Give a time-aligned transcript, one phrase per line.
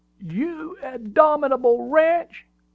[0.25, 2.47] "You abominable wretch!"